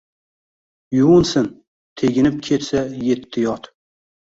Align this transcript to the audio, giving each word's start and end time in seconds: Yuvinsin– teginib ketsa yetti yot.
Yuvinsin– 0.99 1.51
teginib 2.03 2.41
ketsa 2.49 2.83
yetti 3.09 3.47
yot. 3.49 3.73